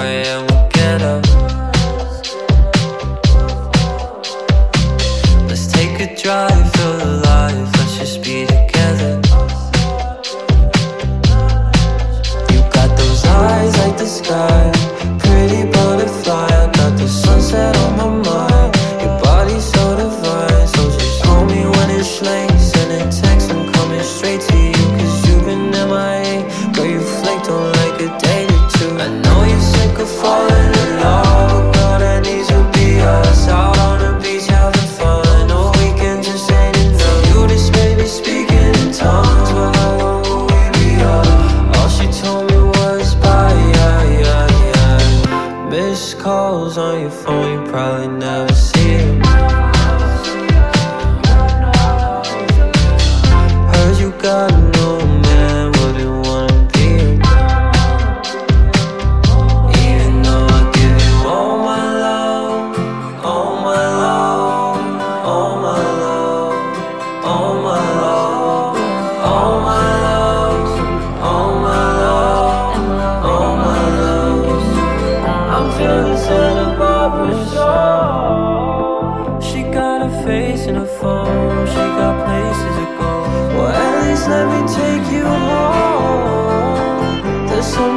[0.00, 1.29] away and we'll get up.
[46.40, 49.79] calls on your phone, you probably never see it.
[75.80, 79.40] I'm feeling Santa Barbara show.
[79.40, 83.10] She got a face and a phone, she got places to go.
[83.56, 86.76] Well, at least let me take you home.
[87.48, 87.96] There's some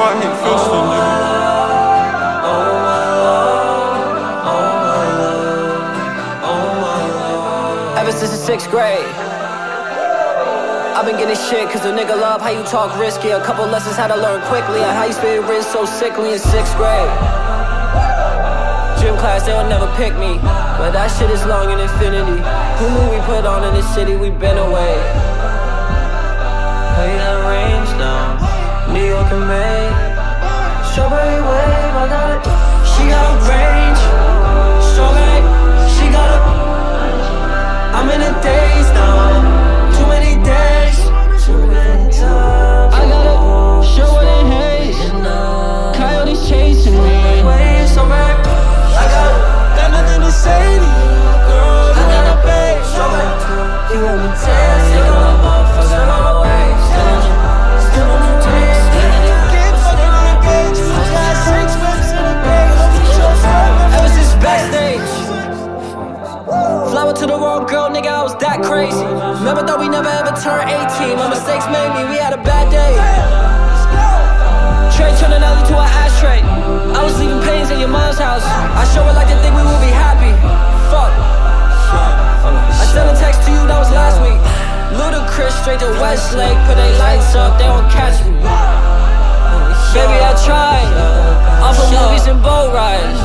[0.00, 1.30] love.
[7.98, 9.04] Ever since the sixth grade.
[10.96, 13.30] I've been getting shit cause the nigga love how you talk risky.
[13.30, 16.38] A couple lessons how to learn quickly on how you spit wrist so sickly in
[16.38, 17.10] sixth grade.
[19.00, 20.36] Gym class, they'll never pick me.
[20.76, 22.36] But that shit is long in infinity.
[22.80, 24.16] Who knew we put on in this city?
[24.16, 24.92] we been away.
[26.96, 27.99] Pay that range
[68.20, 69.00] I was that crazy.
[69.48, 71.16] Never thought we never ever turn 18.
[71.16, 72.92] My mistakes made me, we had a bad day.
[74.92, 76.44] Trey turned an to an ashtray.
[76.44, 78.44] I was leaving pains at your mom's house.
[78.44, 80.36] I show her like to think we will be happy.
[80.92, 81.08] Fuck.
[82.76, 84.36] I sent a text to you, that was last week.
[85.00, 88.36] Ludacris straight to Westlake, put they lights up, they won't catch me.
[89.96, 90.92] Baby, I tried.
[91.64, 93.19] I'm for movies and boat rides.